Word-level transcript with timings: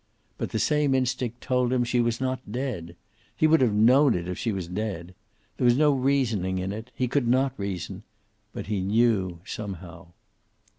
But 0.39 0.49
the 0.49 0.57
same 0.57 0.95
instinct 0.95 1.41
told 1.41 1.71
him 1.71 1.83
she 1.83 1.99
was 1.99 2.19
not 2.19 2.39
dead. 2.51 2.95
He 3.37 3.45
would 3.45 3.61
have 3.61 3.75
known 3.75 4.15
it 4.15 4.27
if 4.27 4.35
she 4.35 4.51
was 4.51 4.67
dead. 4.67 5.13
There 5.57 5.65
was 5.65 5.77
no 5.77 5.91
reasoning 5.93 6.57
in 6.57 6.71
it. 6.71 6.89
He 6.95 7.07
could 7.07 7.27
not 7.27 7.53
reason. 7.55 8.01
But 8.51 8.65
he 8.65 8.81
knew, 8.81 9.41
somehow. 9.45 10.07